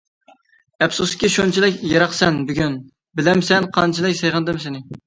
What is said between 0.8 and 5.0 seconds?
ئەپسۇسكى شۇنچىلىك يىراقسەن بۈگۈن، بىلەمسەن قانچىلىك سېغىندىم سېنى.